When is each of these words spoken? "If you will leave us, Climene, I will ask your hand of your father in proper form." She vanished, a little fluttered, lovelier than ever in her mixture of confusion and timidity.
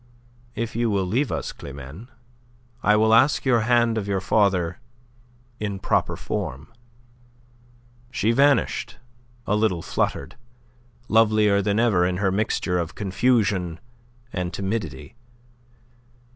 "If 0.55 0.75
you 0.75 0.89
will 0.89 1.05
leave 1.05 1.31
us, 1.31 1.51
Climene, 1.53 2.07
I 2.81 2.95
will 2.95 3.13
ask 3.13 3.45
your 3.45 3.59
hand 3.59 3.99
of 3.99 4.07
your 4.07 4.19
father 4.19 4.79
in 5.59 5.77
proper 5.77 6.15
form." 6.15 6.73
She 8.09 8.31
vanished, 8.31 8.97
a 9.45 9.55
little 9.55 9.83
fluttered, 9.83 10.37
lovelier 11.07 11.61
than 11.61 11.79
ever 11.79 12.03
in 12.03 12.17
her 12.17 12.31
mixture 12.31 12.79
of 12.79 12.95
confusion 12.95 13.79
and 14.33 14.51
timidity. 14.51 15.15